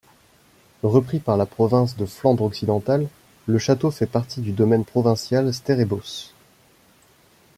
Repris 0.81 1.19
par 1.19 1.37
la 1.37 1.45
Province 1.45 1.95
de 1.95 2.07
Flandre-Occidentale 2.07 3.07
le 3.45 3.59
château 3.59 3.91
fait 3.91 4.07
partie 4.07 4.41
du 4.41 4.51
domaine 4.51 4.83
provincial 4.83 5.53
'Sterrebos'. 5.53 6.33